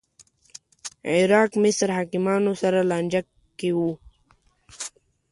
عراق 1.13 1.51
مصر 1.63 1.87
حاکمانو 1.97 2.51
سره 2.61 2.79
لانجه 2.89 3.21
کې 3.57 3.69
و 3.75 3.79